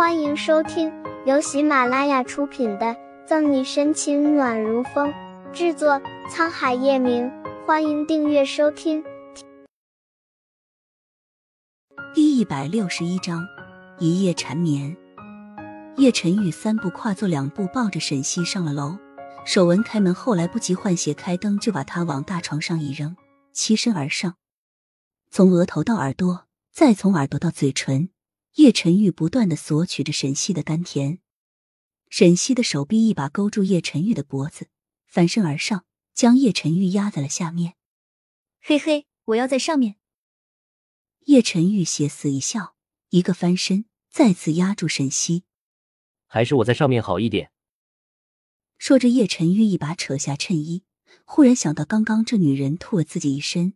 [0.00, 0.90] 欢迎收听
[1.26, 2.86] 由喜马拉雅出品的
[3.26, 5.12] 《赠你深情暖如风》，
[5.52, 7.30] 制作沧海夜明。
[7.66, 9.04] 欢迎订阅收听。
[12.14, 13.46] 第一百六十一章，
[13.98, 14.96] 一夜缠绵。
[15.98, 18.96] 叶晨玉三步跨坐两步，抱着沈西上了楼。
[19.44, 23.14] 守文开门后来不及换鞋开灯，就把他往大床上一扔，
[23.54, 24.36] 栖身而上，
[25.30, 28.08] 从额头到耳朵，再从耳朵到嘴唇。
[28.54, 31.20] 叶晨玉不断的索取着沈西的丹田，
[32.08, 34.68] 沈西的手臂一把勾住叶晨玉的脖子，
[35.06, 37.74] 翻身而上，将叶晨玉压在了下面。
[38.60, 39.96] 嘿嘿，我要在上面。
[41.26, 42.74] 叶晨玉邪肆一笑，
[43.10, 45.44] 一个翻身，再次压住沈西。
[46.26, 47.52] 还是我在上面好一点。
[48.78, 50.82] 说着，叶晨玉一把扯下衬衣，
[51.24, 53.74] 忽然想到刚刚这女人吐了自己一身。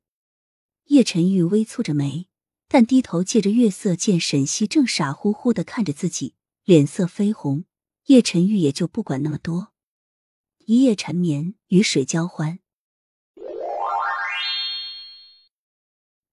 [0.87, 2.29] 叶晨玉微蹙着眉。
[2.69, 7.65] 但低头借着月色，见沈西正傻乎乎的看着自己，脸色绯红。
[8.07, 9.73] 叶晨玉也就不管那么多，
[10.67, 12.59] 一夜缠绵，与水交欢。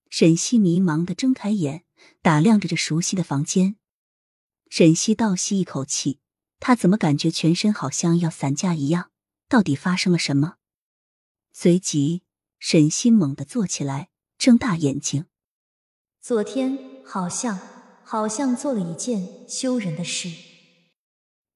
[0.09, 1.85] 沈西迷茫的睁开眼，
[2.21, 3.77] 打量着这熟悉的房间。
[4.69, 6.19] 沈西倒吸一口气，
[6.59, 9.11] 他怎么感觉全身好像要散架一样？
[9.47, 10.57] 到底发生了什么？
[11.53, 12.23] 随即，
[12.59, 15.27] 沈西猛地坐起来，睁大眼睛。
[16.23, 17.59] 昨天好像
[18.03, 20.29] 好像做了一件羞人的事。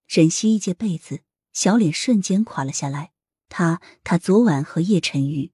[0.08, 1.20] 沈西一借被子，
[1.54, 3.12] 小脸瞬间垮了下来。
[3.48, 5.52] 他他昨晚和叶晨玉，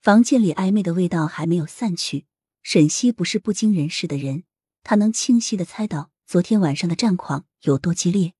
[0.00, 2.24] 房间里暧昧的味道还没有散去。
[2.62, 4.44] 沈西不是不经人事的人，
[4.82, 8.32] 他能清晰的猜到昨天晚上的战况有多激烈。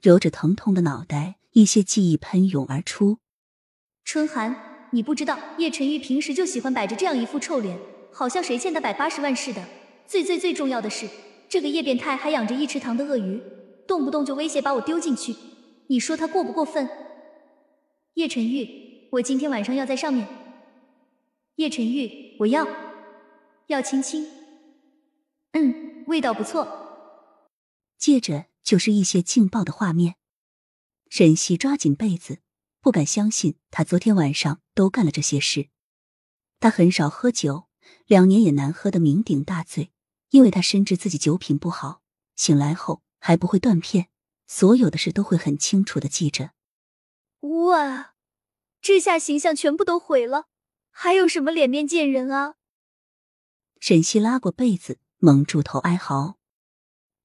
[0.00, 3.18] 揉着疼痛的脑袋，一些记忆喷涌而出。
[4.06, 7.78] 春寒，你不知道叶晨玉平时就喜欢摆着这样一副臭脸。
[8.18, 9.62] 好像谁欠他百八十万似的。
[10.06, 11.06] 最最最重要的是，
[11.50, 13.42] 这个叶变态还养着一池塘的鳄鱼，
[13.86, 15.36] 动不动就威胁把我丢进去。
[15.88, 16.88] 你说他过不过分？
[18.14, 20.26] 叶晨玉，我今天晚上要在上面。
[21.56, 22.66] 叶晨玉，我要，
[23.66, 24.26] 要亲亲。
[25.52, 26.66] 嗯，味道不错。
[27.98, 30.14] 接着就是一些劲爆的画面。
[31.10, 32.38] 沈西抓紧被子，
[32.80, 35.68] 不敢相信他昨天晚上都干了这些事。
[36.58, 37.65] 他很少喝酒。
[38.06, 39.92] 两年也难喝的酩酊大醉，
[40.30, 42.02] 因为他深知自己酒品不好，
[42.34, 44.08] 醒来后还不会断片，
[44.46, 46.52] 所有的事都会很清楚的记着。
[47.40, 48.14] 哇，
[48.80, 50.46] 这下形象全部都毁了，
[50.90, 52.54] 还有什么脸面见人啊？
[53.78, 56.38] 沈西拉过被子，蒙住头哀嚎。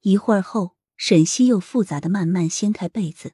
[0.02, 3.34] 一会儿后，沈西又复杂的慢慢掀开被子，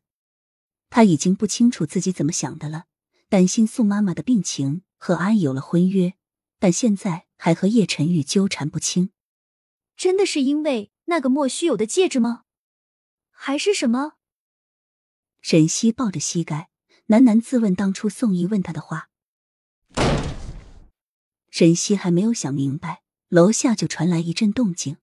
[0.89, 2.85] 他已经不清楚自己怎么想的了，
[3.29, 6.13] 担心宋妈妈的病情，和安有了婚约。
[6.59, 9.11] 但现在还和叶晨玉纠缠不清，
[9.95, 12.43] 真的是因为那个莫须有的戒指吗？
[13.29, 14.13] 还是什么？
[15.41, 16.69] 沈西抱着膝盖，
[17.07, 19.09] 喃喃自问当初宋毅问他的话。
[21.49, 24.97] 沈西还没有想明白，楼下就传来一阵动静。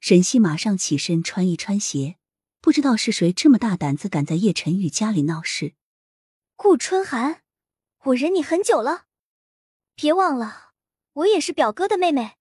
[0.00, 2.16] 沈西马上起身穿一穿鞋，
[2.60, 5.74] 不知道是谁这么大胆子敢在叶晨宇家里闹事。
[6.56, 7.42] 顾春寒，
[8.04, 9.06] 我忍你很久了。
[9.94, 10.72] 别忘了，
[11.12, 12.36] 我也是表哥的妹妹。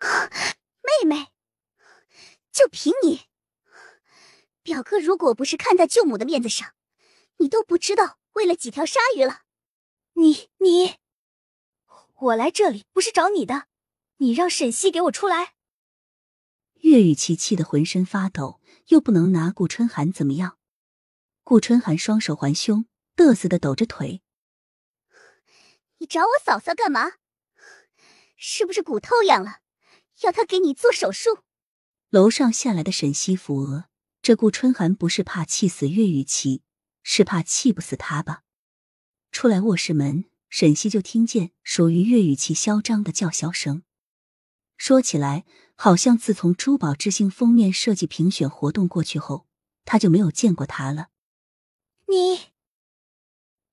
[0.00, 1.28] 妹妹，
[2.52, 3.22] 就凭你，
[4.62, 6.74] 表哥如果不是看在舅母的面子上，
[7.38, 9.42] 你都不知道为了几条鲨鱼了。
[10.14, 10.96] 你你，
[12.14, 13.66] 我来这里不是找你的，
[14.18, 15.54] 你让沈西给我出来。
[16.80, 20.58] 岳雨琪气得浑身发抖，又不能拿顾春寒怎么样。
[21.42, 24.22] 顾春寒双手环胸，嘚瑟的抖着腿。
[26.04, 27.12] 你找我嫂嫂干嘛？
[28.36, 29.60] 是不是骨头痒了，
[30.20, 31.38] 要她给你做手术？
[32.10, 33.86] 楼上下来的沈西扶额，
[34.20, 36.60] 这顾春寒不是怕气死岳雨琪，
[37.02, 38.42] 是怕气不死他吧？
[39.32, 43.82] 出来卧室门，沈西就听见属于岳雨琪嚣张的叫嚣声。
[44.76, 49.46] 说起来，好像自从珠宝之星封面设计评选活动过去后，
[49.86, 51.08] 他就没有见过他了。
[52.08, 52.52] 你，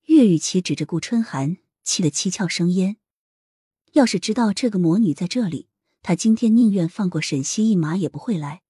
[0.06, 1.58] 岳雨琪指着顾春寒。
[1.82, 2.96] 气得七窍生烟。
[3.92, 5.68] 要是知道这个魔女在这里，
[6.02, 8.62] 他今天宁愿放过沈西一马，也不会来。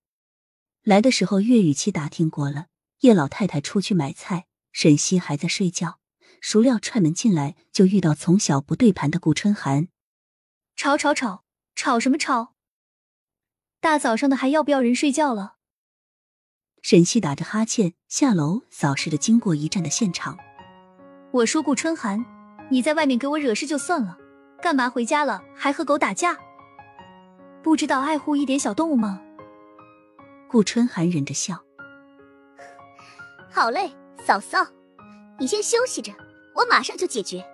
[0.83, 2.67] 来的时候，岳雨琪打听过了，
[3.01, 6.01] 叶老太太出去买菜，沈西还在睡觉。
[6.41, 9.87] 孰料踹门进来，就遇到从小不对盘的顾春寒。
[10.75, 11.45] 吵吵吵，
[11.77, 12.55] 吵什么吵？
[13.81, 15.59] 大早上的还要不要人睡觉了？
[16.83, 20.37] 沈西打着哈欠下楼扫视着经过一站的现场。
[21.31, 22.32] 我说顾春寒。
[22.73, 24.17] 你在外面给我惹事就算了，
[24.63, 26.39] 干嘛回家了还和狗打架？
[27.63, 29.21] 不知道爱护一点小动物吗？
[30.49, 31.63] 顾春寒忍着笑，
[33.51, 33.93] 好嘞，
[34.25, 34.67] 嫂嫂，
[35.39, 36.15] 你先休息着，
[36.55, 37.45] 我马上就解决。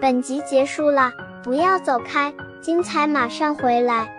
[0.00, 1.12] 本集结束了，
[1.44, 4.15] 不要走开，精彩马上回来。